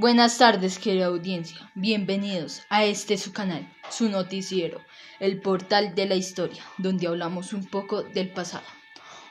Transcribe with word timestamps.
Buenas 0.00 0.38
tardes, 0.38 0.78
querida 0.78 1.06
audiencia. 1.06 1.72
Bienvenidos 1.74 2.62
a 2.68 2.84
este 2.84 3.18
su 3.18 3.32
canal, 3.32 3.68
su 3.90 4.08
noticiero, 4.08 4.80
el 5.18 5.40
portal 5.40 5.96
de 5.96 6.06
la 6.06 6.14
historia, 6.14 6.62
donde 6.78 7.08
hablamos 7.08 7.52
un 7.52 7.64
poco 7.66 8.04
del 8.04 8.30
pasado. 8.30 8.62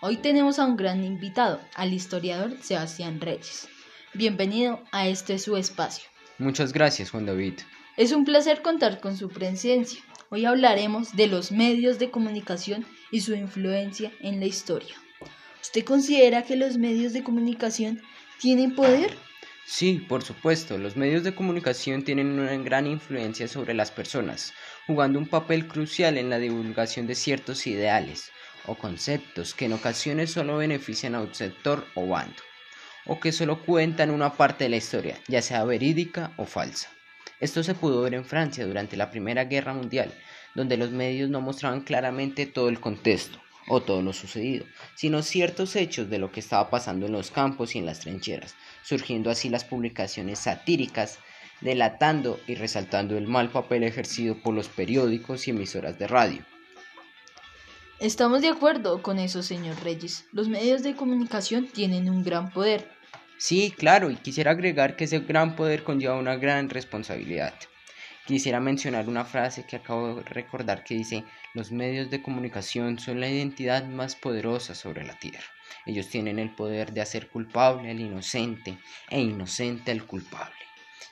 Hoy 0.02 0.18
tenemos 0.18 0.60
a 0.60 0.66
un 0.66 0.76
gran 0.76 1.06
invitado, 1.06 1.62
al 1.76 1.94
historiador 1.94 2.58
Sebastián 2.62 3.22
Reyes. 3.22 3.70
Bienvenido 4.14 4.84
a 4.92 5.08
este 5.08 5.40
su 5.40 5.56
espacio. 5.56 6.04
Muchas 6.38 6.74
gracias, 6.74 7.12
Juan 7.12 7.26
David. 7.26 7.54
Es 7.96 8.12
un 8.12 8.26
placer 8.26 8.62
contar 8.62 9.00
con 9.00 9.16
su 9.16 9.30
presencia. 9.30 10.02
Hoy 10.32 10.44
hablaremos 10.44 11.16
de 11.16 11.28
los 11.28 11.54
medios 11.54 11.98
de 11.98 12.12
comunicación 12.12 12.86
y 13.10 13.22
su 13.22 13.34
influencia 13.36 14.12
en 14.20 14.42
la 14.42 14.48
historia. 14.48 14.96
¿Usted 15.62 15.86
considera 15.86 16.44
que 16.44 16.58
los 16.58 16.78
medios 16.78 17.14
de 17.14 17.24
comunicación 17.24 18.02
tienen 18.42 18.76
poder? 18.76 19.16
Sí, 19.70 20.00
por 20.08 20.24
supuesto, 20.24 20.78
los 20.78 20.96
medios 20.96 21.26
de 21.26 21.36
comunicación 21.36 22.04
tienen 22.04 22.40
una 22.40 22.56
gran 22.56 22.88
influencia 22.88 23.50
sobre 23.50 23.74
las 23.74 23.92
personas, 23.92 24.54
jugando 24.88 25.20
un 25.20 25.28
papel 25.28 25.68
crucial 25.68 26.18
en 26.18 26.30
la 26.30 26.40
divulgación 26.40 27.06
de 27.06 27.16
ciertos 27.16 27.68
ideales 27.68 28.32
o 28.66 28.76
conceptos 28.76 29.54
que 29.54 29.66
en 29.66 29.74
ocasiones 29.74 30.32
solo 30.32 30.56
benefician 30.56 31.16
a 31.16 31.20
un 31.20 31.36
sector 31.36 31.86
o 31.96 32.08
bando, 32.08 32.42
o 33.06 33.20
que 33.20 33.34
solo 33.34 33.62
cuentan 33.66 34.10
una 34.10 34.32
parte 34.32 34.64
de 34.64 34.70
la 34.70 34.78
historia, 34.78 35.20
ya 35.28 35.42
sea 35.42 35.66
verídica 35.66 36.32
o 36.38 36.46
falsa. 36.46 36.90
Esto 37.42 37.62
se 37.62 37.76
pudo 37.76 38.02
ver 38.02 38.14
en 38.14 38.24
Francia 38.24 38.66
durante 38.66 38.96
la 38.96 39.12
Primera 39.12 39.44
Guerra 39.44 39.74
Mundial, 39.74 40.14
donde 40.56 40.78
los 40.78 40.92
medios 40.92 41.30
no 41.30 41.42
mostraban 41.42 41.82
claramente 41.82 42.46
todo 42.46 42.70
el 42.70 42.80
contexto 42.80 43.42
o 43.68 43.82
todo 43.82 44.02
lo 44.02 44.14
sucedido, 44.14 44.66
sino 44.96 45.22
ciertos 45.22 45.76
hechos 45.76 46.10
de 46.10 46.20
lo 46.20 46.32
que 46.32 46.40
estaba 46.40 46.70
pasando 46.70 47.06
en 47.06 47.12
los 47.12 47.32
campos 47.32 47.76
y 47.76 47.80
en 47.80 47.86
las 47.86 48.00
trincheras, 48.00 48.56
surgiendo 48.84 49.30
así 49.30 49.50
las 49.50 49.66
publicaciones 49.66 50.40
satíricas, 50.40 51.20
delatando 51.62 52.40
y 52.48 52.56
resaltando 52.56 53.18
el 53.18 53.28
mal 53.28 53.50
papel 53.50 53.84
ejercido 53.84 54.42
por 54.42 54.54
los 54.54 54.68
periódicos 54.68 55.48
y 55.48 55.52
emisoras 55.52 55.98
de 56.00 56.08
radio. 56.08 56.46
Estamos 58.00 58.42
de 58.42 58.50
acuerdo 58.50 59.02
con 59.02 59.18
eso, 59.18 59.42
señor 59.42 59.84
Reyes. 59.84 60.28
Los 60.32 60.50
medios 60.50 60.84
de 60.84 60.96
comunicación 60.96 61.68
tienen 61.68 62.10
un 62.10 62.24
gran 62.24 62.52
poder. 62.52 62.88
Sí, 63.38 63.74
claro, 63.76 64.12
y 64.12 64.16
quisiera 64.16 64.52
agregar 64.52 64.96
que 64.96 65.06
ese 65.06 65.20
gran 65.20 65.56
poder 65.56 65.84
conlleva 65.84 66.16
una 66.16 66.36
gran 66.36 66.70
responsabilidad. 66.70 67.54
Quisiera 68.28 68.60
mencionar 68.60 69.08
una 69.08 69.24
frase 69.24 69.64
que 69.64 69.78
acabo 69.78 70.16
de 70.16 70.24
recordar 70.24 70.84
que 70.84 70.96
dice, 70.96 71.24
los 71.54 71.72
medios 71.72 72.10
de 72.10 72.22
comunicación 72.22 73.00
son 73.00 73.22
la 73.22 73.30
identidad 73.30 73.86
más 73.86 74.18
poderosa 74.18 74.76
sobre 74.76 75.06
la 75.06 75.18
tierra. 75.18 75.46
Ellos 75.86 76.10
tienen 76.10 76.38
el 76.38 76.54
poder 76.54 76.92
de 76.92 77.00
hacer 77.00 77.30
culpable 77.30 77.90
al 77.90 78.02
inocente 78.02 78.80
e 79.10 79.22
inocente 79.22 79.92
al 79.92 80.06
culpable. 80.06 80.58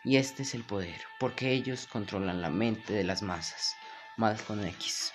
Y 0.04 0.18
este 0.18 0.44
es 0.44 0.56
el 0.56 0.66
poder, 0.66 1.00
porque 1.18 1.52
ellos 1.52 1.88
controlan 1.88 2.42
la 2.42 2.50
mente 2.50 2.92
de 2.92 3.06
las 3.06 3.22
masas. 3.22 3.78
Más 4.18 4.42
con 4.42 4.68
X. 4.68 5.14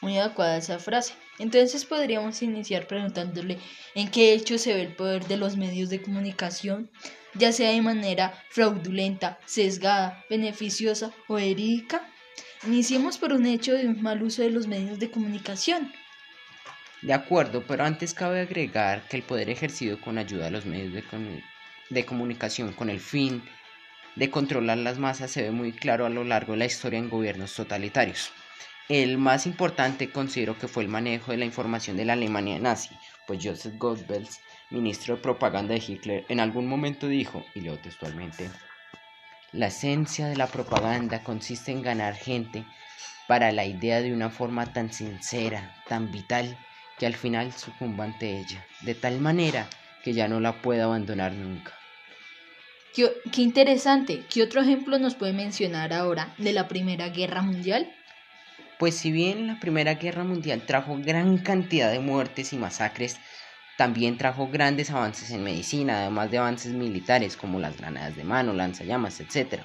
Muy 0.00 0.18
adecuada 0.18 0.56
esa 0.56 0.78
frase. 0.78 1.14
Entonces 1.38 1.84
podríamos 1.84 2.42
iniciar 2.42 2.86
preguntándole 2.86 3.58
en 3.94 4.10
qué 4.10 4.32
hecho 4.32 4.58
se 4.58 4.74
ve 4.74 4.82
el 4.82 4.94
poder 4.94 5.26
de 5.26 5.36
los 5.36 5.56
medios 5.56 5.90
de 5.90 6.02
comunicación 6.02 6.90
ya 7.34 7.52
sea 7.52 7.70
de 7.70 7.82
manera 7.82 8.34
fraudulenta, 8.50 9.38
sesgada, 9.46 10.24
beneficiosa 10.28 11.12
o 11.28 11.34
verídica? 11.34 12.02
Iniciemos 12.66 13.18
por 13.18 13.32
un 13.32 13.46
hecho 13.46 13.72
de 13.72 13.86
un 13.86 14.02
mal 14.02 14.22
uso 14.22 14.42
de 14.42 14.50
los 14.50 14.66
medios 14.66 14.98
de 14.98 15.10
comunicación. 15.10 15.92
De 17.02 17.14
acuerdo, 17.14 17.64
pero 17.66 17.84
antes 17.84 18.12
cabe 18.12 18.40
agregar 18.40 19.08
que 19.08 19.16
el 19.16 19.22
poder 19.22 19.48
ejercido 19.48 19.98
con 20.00 20.18
ayuda 20.18 20.46
de 20.46 20.50
los 20.50 20.66
medios 20.66 20.92
de, 20.92 21.02
de 21.88 22.04
comunicación 22.04 22.72
con 22.72 22.90
el 22.90 23.00
fin 23.00 23.42
de 24.16 24.28
controlar 24.28 24.76
las 24.76 24.98
masas 24.98 25.30
se 25.30 25.42
ve 25.42 25.50
muy 25.50 25.72
claro 25.72 26.04
a 26.04 26.10
lo 26.10 26.24
largo 26.24 26.52
de 26.52 26.58
la 26.58 26.66
historia 26.66 26.98
en 26.98 27.08
gobiernos 27.08 27.54
totalitarios. 27.54 28.32
El 28.90 29.18
más 29.18 29.46
importante 29.46 30.10
considero 30.10 30.58
que 30.58 30.66
fue 30.66 30.82
el 30.82 30.88
manejo 30.88 31.30
de 31.30 31.38
la 31.38 31.44
información 31.44 31.96
de 31.96 32.04
la 32.04 32.14
Alemania 32.14 32.58
nazi, 32.58 32.90
pues 33.24 33.38
Joseph 33.40 33.74
Goebbels 33.78 34.40
ministro 34.68 35.14
de 35.14 35.22
propaganda 35.22 35.74
de 35.74 35.82
Hitler, 35.86 36.24
en 36.28 36.40
algún 36.40 36.66
momento 36.66 37.06
dijo, 37.06 37.46
y 37.54 37.60
leo 37.60 37.78
textualmente, 37.78 38.50
la 39.52 39.68
esencia 39.68 40.26
de 40.26 40.36
la 40.36 40.48
propaganda 40.48 41.22
consiste 41.22 41.70
en 41.70 41.82
ganar 41.82 42.16
gente 42.16 42.66
para 43.28 43.52
la 43.52 43.64
idea 43.64 44.00
de 44.00 44.12
una 44.12 44.28
forma 44.28 44.72
tan 44.72 44.92
sincera, 44.92 45.72
tan 45.88 46.10
vital, 46.10 46.58
que 46.98 47.06
al 47.06 47.14
final 47.14 47.52
sucumba 47.52 48.02
ante 48.02 48.40
ella, 48.40 48.66
de 48.80 48.96
tal 48.96 49.20
manera 49.20 49.70
que 50.02 50.14
ya 50.14 50.26
no 50.26 50.40
la 50.40 50.62
pueda 50.62 50.86
abandonar 50.86 51.32
nunca. 51.32 51.78
Qué, 52.92 53.08
qué, 53.30 53.42
interesante. 53.42 54.24
¿Qué 54.28 54.42
otro 54.42 54.60
ejemplo 54.60 54.98
nos 54.98 55.14
puede 55.14 55.32
mencionar 55.32 55.92
ahora 55.92 56.34
de 56.38 56.52
la 56.52 56.66
Primera 56.66 57.08
Guerra 57.10 57.40
Mundial? 57.40 57.88
Pues 58.80 58.94
si 58.96 59.12
bien 59.12 59.46
la 59.46 59.60
Primera 59.60 59.96
Guerra 59.96 60.24
Mundial 60.24 60.64
trajo 60.64 60.96
gran 60.96 61.36
cantidad 61.36 61.92
de 61.92 61.98
muertes 61.98 62.54
y 62.54 62.56
masacres, 62.56 63.20
también 63.76 64.16
trajo 64.16 64.48
grandes 64.48 64.90
avances 64.90 65.30
en 65.32 65.44
medicina, 65.44 65.98
además 66.00 66.30
de 66.30 66.38
avances 66.38 66.72
militares 66.72 67.36
como 67.36 67.60
las 67.60 67.76
granadas 67.76 68.16
de 68.16 68.24
mano, 68.24 68.54
lanzallamas, 68.54 69.20
etc. 69.20 69.64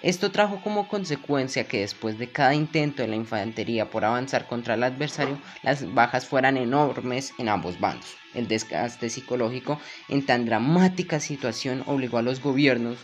Esto 0.00 0.30
trajo 0.30 0.60
como 0.62 0.86
consecuencia 0.86 1.66
que 1.66 1.80
después 1.80 2.18
de 2.18 2.30
cada 2.30 2.54
intento 2.54 3.02
de 3.02 3.08
la 3.08 3.16
infantería 3.16 3.90
por 3.90 4.04
avanzar 4.04 4.46
contra 4.46 4.74
el 4.74 4.84
adversario, 4.84 5.40
las 5.64 5.92
bajas 5.92 6.26
fueran 6.26 6.56
enormes 6.56 7.34
en 7.38 7.48
ambos 7.48 7.80
bandos. 7.80 8.14
El 8.32 8.46
desgaste 8.46 9.10
psicológico 9.10 9.80
en 10.08 10.24
tan 10.24 10.44
dramática 10.44 11.18
situación 11.18 11.82
obligó 11.86 12.18
a 12.18 12.22
los 12.22 12.40
gobiernos 12.40 12.98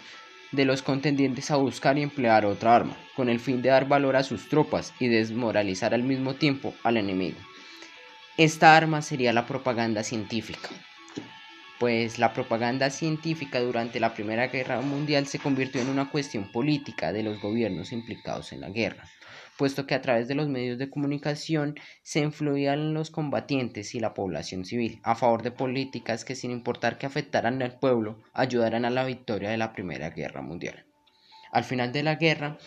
de 0.52 0.64
los 0.64 0.82
contendientes 0.82 1.50
a 1.50 1.56
buscar 1.56 1.98
y 1.98 2.02
emplear 2.02 2.46
otra 2.46 2.76
arma, 2.76 2.96
con 3.16 3.28
el 3.28 3.40
fin 3.40 3.62
de 3.62 3.70
dar 3.70 3.88
valor 3.88 4.16
a 4.16 4.22
sus 4.22 4.48
tropas 4.48 4.94
y 5.00 5.08
desmoralizar 5.08 5.94
al 5.94 6.02
mismo 6.02 6.34
tiempo 6.34 6.74
al 6.82 6.98
enemigo. 6.98 7.38
Esta 8.36 8.76
arma 8.76 9.02
sería 9.02 9.32
la 9.32 9.46
propaganda 9.46 10.02
científica, 10.02 10.68
pues 11.78 12.18
la 12.18 12.32
propaganda 12.32 12.90
científica 12.90 13.60
durante 13.60 13.98
la 13.98 14.14
Primera 14.14 14.46
Guerra 14.46 14.80
Mundial 14.82 15.26
se 15.26 15.38
convirtió 15.38 15.80
en 15.80 15.88
una 15.88 16.10
cuestión 16.10 16.52
política 16.52 17.12
de 17.12 17.22
los 17.22 17.40
gobiernos 17.40 17.92
implicados 17.92 18.52
en 18.52 18.60
la 18.60 18.70
guerra, 18.70 19.04
puesto 19.62 19.86
que 19.86 19.94
a 19.94 20.02
través 20.02 20.26
de 20.26 20.34
los 20.34 20.48
medios 20.48 20.76
de 20.76 20.90
comunicación 20.90 21.76
se 22.02 22.18
influían 22.18 22.94
los 22.94 23.12
combatientes 23.12 23.94
y 23.94 24.00
la 24.00 24.12
población 24.12 24.64
civil 24.64 24.98
a 25.04 25.14
favor 25.14 25.44
de 25.44 25.52
políticas 25.52 26.24
que 26.24 26.34
sin 26.34 26.50
importar 26.50 26.98
que 26.98 27.06
afectaran 27.06 27.62
al 27.62 27.78
pueblo 27.78 28.18
ayudaran 28.32 28.84
a 28.84 28.90
la 28.90 29.04
victoria 29.04 29.50
de 29.50 29.58
la 29.58 29.72
Primera 29.72 30.10
Guerra 30.10 30.42
Mundial. 30.42 30.84
Al 31.52 31.62
final 31.62 31.92
de 31.92 32.02
la 32.02 32.16
guerra, 32.16 32.58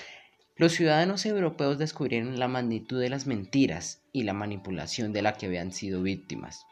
los 0.55 0.71
ciudadanos 0.71 1.25
europeos 1.25 1.77
descubrieron 1.77 2.39
la 2.39 2.47
magnitud 2.47 3.01
de 3.01 3.09
las 3.09 3.27
mentiras 3.27 4.01
y 4.13 4.23
la 4.23 4.31
manipulación 4.31 5.11
de 5.11 5.21
la 5.21 5.33
que 5.33 5.47
habían 5.47 5.73
sido 5.73 6.01
víctimas. 6.01 6.65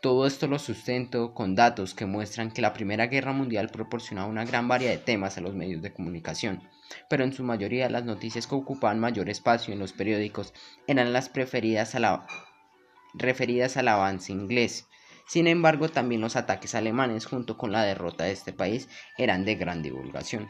Todo 0.00 0.28
esto 0.28 0.46
lo 0.46 0.60
sustento 0.60 1.34
con 1.34 1.56
datos 1.56 1.92
que 1.92 2.06
muestran 2.06 2.52
que 2.52 2.62
la 2.62 2.72
Primera 2.72 3.08
Guerra 3.08 3.32
Mundial 3.32 3.70
proporcionaba 3.70 4.28
una 4.28 4.44
gran 4.44 4.68
variedad 4.68 4.92
de 4.92 4.98
temas 4.98 5.36
a 5.38 5.40
los 5.40 5.56
medios 5.56 5.82
de 5.82 5.92
comunicación, 5.92 6.62
pero 7.08 7.24
en 7.24 7.32
su 7.32 7.44
mayoría 7.44 7.88
las 7.90 8.04
noticias 8.04 8.46
que 8.46 8.54
ocupaban 8.54 9.00
mayor 9.00 9.28
espacio 9.28 9.72
en 9.72 9.80
los 9.80 9.92
periódicos 9.92 10.52
eran 10.86 11.12
las 11.12 11.30
a 11.94 11.98
la, 11.98 12.26
referidas 13.14 13.76
al 13.76 13.88
avance 13.88 14.32
inglés. 14.32 14.86
Sin 15.26 15.46
embargo, 15.46 15.88
también 15.88 16.22
los 16.22 16.36
ataques 16.36 16.74
alemanes 16.74 17.26
junto 17.26 17.58
con 17.58 17.70
la 17.70 17.82
derrota 17.82 18.24
de 18.24 18.32
este 18.32 18.52
país 18.52 18.88
eran 19.18 19.44
de 19.44 19.56
gran 19.56 19.82
divulgación. 19.82 20.48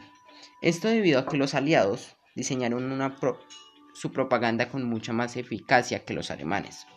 Esto 0.61 0.87
debido 0.87 1.19
a 1.19 1.25
que 1.25 1.37
los 1.37 1.53
aliados 1.53 2.15
diseñaron 2.35 2.85
su 3.93 4.11
propaganda 4.13 4.69
con 4.69 4.85
mucha 4.85 5.11
más 5.11 5.35
eficacia 5.35 6.05
que 6.05 6.13
los 6.13 6.31
alemanes, 6.31 6.87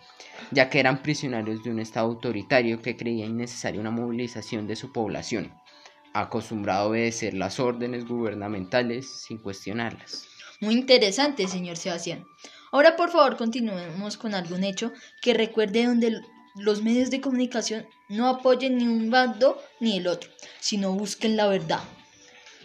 ya 0.53 0.70
que 0.70 0.78
eran 0.78 1.03
prisioneros 1.03 1.64
de 1.64 1.70
un 1.70 1.80
Estado 1.80 2.06
autoritario 2.06 2.80
que 2.80 2.97
creía 2.97 3.26
innecesaria 3.26 3.80
una 3.80 3.91
movilización 3.91 4.68
de 4.68 4.77
su 4.77 4.92
población, 4.92 5.53
acostumbrado 6.14 6.84
a 6.84 6.88
obedecer 6.88 7.34
las 7.34 7.60
órdenes 7.60 8.06
gubernamentales 8.06 9.09
sin 9.09 9.38
cuestionarlas. 9.38 10.26
Muy 10.60 10.74
interesante, 10.74 11.48
señor 11.48 11.76
Sebastián. 11.76 12.24
Ahora, 12.70 12.97
por 12.97 13.10
favor, 13.10 13.36
continuemos 13.36 14.16
con 14.16 14.34
algún 14.34 14.64
hecho 14.64 14.92
que 15.20 15.34
recuerde 15.34 15.86
donde 15.86 16.20
los 16.54 16.82
medios 16.82 17.10
de 17.10 17.20
comunicación 17.20 17.86
no 18.09 18.28
apoyen 18.28 18.78
ni 18.78 18.86
un 18.86 19.10
bando 19.10 19.60
ni 19.80 19.98
el 19.98 20.06
otro, 20.06 20.30
sino 20.60 20.92
busquen 20.92 21.36
la 21.36 21.47
verdad. 21.48 21.80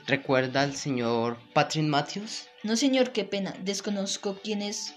¿Recuerda 0.06 0.62
al 0.62 0.76
señor 0.76 1.38
Patrick 1.54 1.86
Matthews? 1.86 2.48
No, 2.64 2.76
señor, 2.76 3.12
qué 3.12 3.26
pena. 3.26 3.54
Desconozco 3.62 4.40
quién 4.42 4.62
es. 4.62 4.94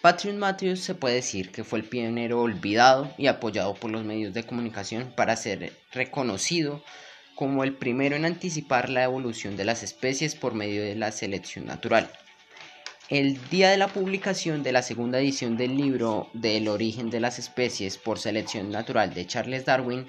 Patrick 0.00 0.34
Matthews 0.34 0.80
se 0.80 0.94
puede 0.94 1.16
decir 1.16 1.50
que 1.52 1.62
fue 1.62 1.80
el 1.80 1.84
pionero 1.84 2.40
olvidado 2.40 3.12
y 3.18 3.26
apoyado 3.26 3.74
por 3.74 3.90
los 3.90 4.02
medios 4.02 4.32
de 4.32 4.44
comunicación 4.44 5.12
para 5.14 5.36
ser 5.36 5.74
reconocido 5.92 6.82
como 7.40 7.64
el 7.64 7.72
primero 7.72 8.16
en 8.16 8.26
anticipar 8.26 8.90
la 8.90 9.02
evolución 9.02 9.56
de 9.56 9.64
las 9.64 9.82
especies 9.82 10.34
por 10.34 10.52
medio 10.52 10.82
de 10.82 10.94
la 10.94 11.10
selección 11.10 11.64
natural. 11.64 12.12
El 13.08 13.40
día 13.48 13.70
de 13.70 13.78
la 13.78 13.88
publicación 13.88 14.62
de 14.62 14.72
la 14.72 14.82
segunda 14.82 15.18
edición 15.20 15.56
del 15.56 15.74
libro 15.74 16.28
del 16.34 16.68
origen 16.68 17.08
de 17.08 17.18
las 17.18 17.38
especies 17.38 17.96
por 17.96 18.18
selección 18.18 18.70
natural 18.70 19.14
de 19.14 19.26
Charles 19.26 19.64
Darwin, 19.64 20.06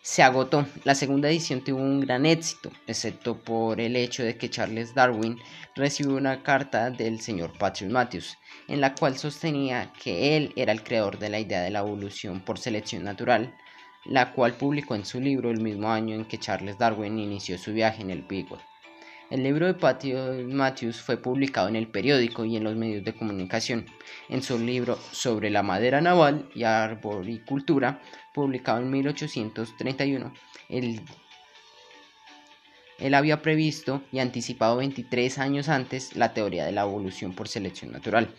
se 0.00 0.22
agotó. 0.22 0.64
La 0.84 0.94
segunda 0.94 1.28
edición 1.28 1.64
tuvo 1.64 1.80
un 1.80 2.02
gran 2.02 2.24
éxito, 2.24 2.70
excepto 2.86 3.36
por 3.36 3.80
el 3.80 3.96
hecho 3.96 4.22
de 4.22 4.36
que 4.36 4.48
Charles 4.48 4.94
Darwin 4.94 5.40
recibió 5.74 6.14
una 6.14 6.44
carta 6.44 6.90
del 6.90 7.20
señor 7.20 7.52
Patrick 7.58 7.90
Matthews, 7.90 8.38
en 8.68 8.80
la 8.80 8.94
cual 8.94 9.18
sostenía 9.18 9.92
que 10.00 10.36
él 10.36 10.52
era 10.54 10.70
el 10.70 10.84
creador 10.84 11.18
de 11.18 11.30
la 11.30 11.40
idea 11.40 11.62
de 11.62 11.70
la 11.70 11.80
evolución 11.80 12.38
por 12.38 12.60
selección 12.60 13.02
natural, 13.02 13.52
la 14.04 14.32
cual 14.32 14.54
publicó 14.54 14.94
en 14.94 15.04
su 15.04 15.20
libro 15.20 15.50
el 15.50 15.60
mismo 15.60 15.90
año 15.90 16.14
en 16.14 16.24
que 16.24 16.38
Charles 16.38 16.78
Darwin 16.78 17.18
inició 17.18 17.58
su 17.58 17.72
viaje 17.72 18.02
en 18.02 18.10
el 18.10 18.22
Beagle. 18.22 18.58
El 19.30 19.44
libro 19.44 19.72
de 19.72 20.44
Matthews 20.48 21.00
fue 21.00 21.16
publicado 21.16 21.68
en 21.68 21.76
el 21.76 21.86
periódico 21.86 22.44
y 22.44 22.56
en 22.56 22.64
los 22.64 22.74
medios 22.74 23.04
de 23.04 23.14
comunicación. 23.14 23.86
En 24.28 24.42
su 24.42 24.58
libro 24.58 24.98
sobre 25.12 25.50
la 25.50 25.62
madera 25.62 26.00
naval 26.00 26.50
y 26.52 26.64
arboricultura, 26.64 28.02
publicado 28.34 28.80
en 28.80 28.90
1831, 28.90 30.34
él, 30.68 31.00
él 32.98 33.14
había 33.14 33.40
previsto 33.40 34.02
y 34.10 34.18
anticipado 34.18 34.78
23 34.78 35.38
años 35.38 35.68
antes 35.68 36.16
la 36.16 36.34
teoría 36.34 36.66
de 36.66 36.72
la 36.72 36.82
evolución 36.82 37.32
por 37.32 37.46
selección 37.46 37.92
natural. 37.92 38.34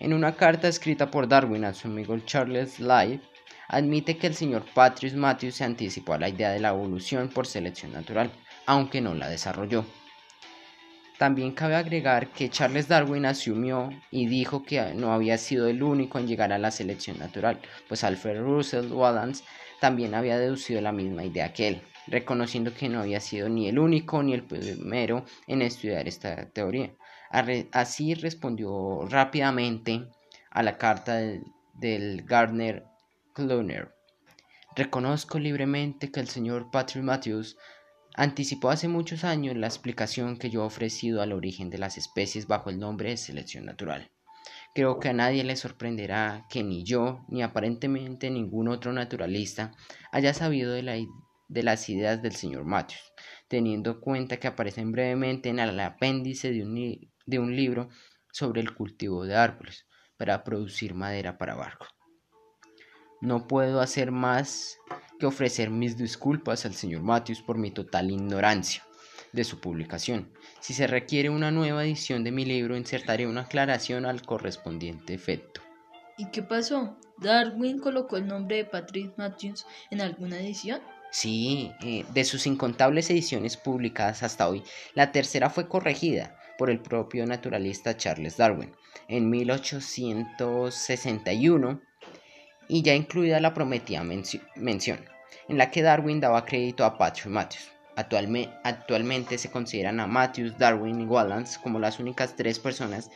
En 0.00 0.12
una 0.12 0.34
carta 0.34 0.66
escrita 0.66 1.12
por 1.12 1.28
Darwin 1.28 1.64
a 1.64 1.74
su 1.74 1.86
amigo 1.86 2.18
Charles 2.20 2.80
Lyell, 2.80 3.20
admite 3.68 4.16
que 4.16 4.26
el 4.26 4.34
señor 4.34 4.64
Patrick 4.74 5.14
Matthews 5.14 5.56
se 5.56 5.64
anticipó 5.64 6.14
a 6.14 6.18
la 6.18 6.28
idea 6.28 6.50
de 6.50 6.60
la 6.60 6.70
evolución 6.70 7.28
por 7.28 7.46
selección 7.46 7.92
natural, 7.92 8.30
aunque 8.66 9.00
no 9.00 9.14
la 9.14 9.28
desarrolló. 9.28 9.84
También 11.18 11.52
cabe 11.52 11.74
agregar 11.74 12.28
que 12.28 12.48
Charles 12.48 12.86
Darwin 12.86 13.26
asumió 13.26 13.90
y 14.10 14.26
dijo 14.26 14.62
que 14.62 14.94
no 14.94 15.12
había 15.12 15.36
sido 15.36 15.66
el 15.66 15.82
único 15.82 16.18
en 16.18 16.28
llegar 16.28 16.52
a 16.52 16.58
la 16.58 16.70
selección 16.70 17.18
natural, 17.18 17.60
pues 17.88 18.04
Alfred 18.04 18.40
Russel 18.40 18.92
Wallace 18.92 19.42
también 19.80 20.14
había 20.14 20.38
deducido 20.38 20.80
la 20.80 20.92
misma 20.92 21.24
idea 21.24 21.52
que 21.52 21.68
él, 21.68 21.82
reconociendo 22.06 22.72
que 22.72 22.88
no 22.88 23.00
había 23.00 23.20
sido 23.20 23.48
ni 23.48 23.68
el 23.68 23.80
único 23.80 24.22
ni 24.22 24.32
el 24.32 24.44
primero 24.44 25.24
en 25.48 25.62
estudiar 25.62 26.06
esta 26.06 26.48
teoría. 26.50 26.92
Así 27.72 28.14
respondió 28.14 29.04
rápidamente 29.08 30.08
a 30.50 30.62
la 30.62 30.78
carta 30.78 31.16
del, 31.74 32.22
Gardner 32.22 32.84
Reconozco 34.74 35.38
libremente 35.38 36.10
que 36.10 36.18
el 36.18 36.28
señor 36.28 36.72
Patrick 36.72 37.04
Matthews 37.04 37.56
anticipó 38.16 38.70
hace 38.70 38.88
muchos 38.88 39.22
años 39.22 39.56
la 39.56 39.68
explicación 39.68 40.38
que 40.38 40.50
yo 40.50 40.62
he 40.62 40.66
ofrecido 40.66 41.22
al 41.22 41.32
origen 41.32 41.70
de 41.70 41.78
las 41.78 41.98
especies 41.98 42.48
bajo 42.48 42.68
el 42.68 42.80
nombre 42.80 43.10
de 43.10 43.16
selección 43.16 43.64
natural. 43.64 44.10
Creo 44.74 44.98
que 44.98 45.10
a 45.10 45.12
nadie 45.12 45.44
le 45.44 45.54
sorprenderá 45.54 46.46
que 46.50 46.64
ni 46.64 46.82
yo, 46.82 47.24
ni 47.28 47.42
aparentemente 47.42 48.28
ningún 48.28 48.66
otro 48.66 48.92
naturalista 48.92 49.70
haya 50.10 50.34
sabido 50.34 50.72
de, 50.72 51.06
de 51.48 51.62
las 51.62 51.88
ideas 51.88 52.20
del 52.20 52.34
señor 52.34 52.64
Matthews, 52.64 53.12
teniendo 53.46 53.92
en 53.92 54.00
cuenta 54.00 54.38
que 54.38 54.48
aparecen 54.48 54.90
brevemente 54.90 55.48
en 55.48 55.60
el 55.60 55.78
apéndice 55.78 56.50
de 56.50 56.64
un, 56.64 57.12
de 57.26 57.38
un 57.38 57.54
libro 57.54 57.88
sobre 58.32 58.60
el 58.60 58.74
cultivo 58.74 59.24
de 59.24 59.36
árboles 59.36 59.86
para 60.16 60.42
producir 60.42 60.94
madera 60.94 61.38
para 61.38 61.54
barcos. 61.54 61.97
No 63.20 63.48
puedo 63.48 63.80
hacer 63.80 64.12
más 64.12 64.78
que 65.18 65.26
ofrecer 65.26 65.70
mis 65.70 65.96
disculpas 65.96 66.64
al 66.64 66.74
señor 66.74 67.02
Matthews 67.02 67.42
por 67.42 67.58
mi 67.58 67.72
total 67.72 68.10
ignorancia 68.10 68.84
de 69.32 69.44
su 69.44 69.60
publicación. 69.60 70.32
Si 70.60 70.74
se 70.74 70.86
requiere 70.86 71.28
una 71.28 71.50
nueva 71.50 71.84
edición 71.84 72.22
de 72.24 72.30
mi 72.30 72.44
libro, 72.44 72.76
insertaré 72.76 73.26
una 73.26 73.40
aclaración 73.42 74.06
al 74.06 74.22
correspondiente 74.22 75.14
efecto. 75.14 75.60
¿Y 76.16 76.30
qué 76.30 76.42
pasó? 76.42 76.96
¿Darwin 77.18 77.80
colocó 77.80 78.16
el 78.16 78.28
nombre 78.28 78.58
de 78.58 78.64
Patrick 78.64 79.12
Matthews 79.16 79.66
en 79.90 80.00
alguna 80.00 80.38
edición? 80.40 80.80
Sí, 81.10 81.72
eh, 81.80 82.04
de 82.12 82.24
sus 82.24 82.46
incontables 82.46 83.10
ediciones 83.10 83.56
publicadas 83.56 84.22
hasta 84.22 84.48
hoy, 84.48 84.62
la 84.94 85.10
tercera 85.10 85.50
fue 85.50 85.66
corregida 85.68 86.38
por 86.58 86.70
el 86.70 86.80
propio 86.80 87.26
naturalista 87.26 87.96
Charles 87.96 88.36
Darwin 88.36 88.72
en 89.08 89.28
1861 89.30 91.80
y 92.68 92.82
ya 92.82 92.94
incluida 92.94 93.40
la 93.40 93.54
prometida 93.54 94.04
mención, 94.04 95.00
en 95.48 95.58
la 95.58 95.70
que 95.70 95.82
Darwin 95.82 96.20
daba 96.20 96.44
crédito 96.44 96.84
a 96.84 96.96
Patrick 96.96 97.26
Matthews. 97.26 97.70
Actualmente, 97.96 99.38
se 99.38 99.50
consideran 99.50 99.98
a 99.98 100.06
Matthews, 100.06 100.56
Darwin 100.56 101.00
y 101.00 101.04
Wallace 101.04 101.58
como 101.60 101.80
las 101.80 101.98
únicas 101.98 102.36
tres 102.36 102.60
personas 102.60 103.10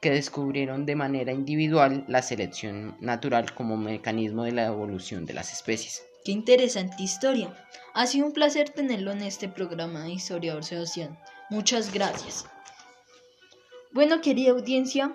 que 0.00 0.10
descubrieron 0.10 0.86
de 0.86 0.96
manera 0.96 1.32
individual 1.32 2.04
la 2.08 2.22
selección 2.22 2.96
natural 3.00 3.52
como 3.54 3.76
mecanismo 3.76 4.44
de 4.44 4.52
la 4.52 4.66
evolución 4.66 5.26
de 5.26 5.34
las 5.34 5.52
especies. 5.52 6.02
Qué 6.24 6.32
interesante 6.32 7.02
historia. 7.02 7.54
Ha 7.94 8.06
sido 8.06 8.26
un 8.26 8.32
placer 8.32 8.70
tenerlo 8.70 9.12
en 9.12 9.22
este 9.22 9.48
programa 9.48 10.04
de 10.04 10.12
Historiador 10.12 10.64
Sebastián. 10.64 11.18
Muchas 11.50 11.92
gracias. 11.92 12.46
Bueno, 13.92 14.22
querida 14.22 14.52
audiencia, 14.52 15.12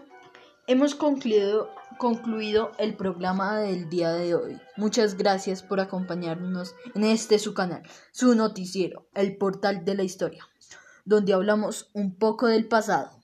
hemos 0.68 0.94
concluido 0.94 1.72
concluido 1.98 2.72
el 2.78 2.96
programa 2.96 3.60
del 3.60 3.90
día 3.90 4.12
de 4.12 4.36
hoy. 4.36 4.60
Muchas 4.76 5.18
gracias 5.18 5.64
por 5.64 5.80
acompañarnos 5.80 6.76
en 6.96 7.04
este 7.04 7.40
su 7.40 7.54
canal, 7.54 7.84
su 8.12 8.36
noticiero, 8.36 9.08
el 9.14 9.38
portal 9.38 9.84
de 9.86 9.96
la 9.96 10.04
historia, 10.04 10.48
donde 11.06 11.34
hablamos 11.34 11.90
un 11.94 12.18
poco 12.18 12.48
del 12.48 12.68
pasado. 12.68 13.17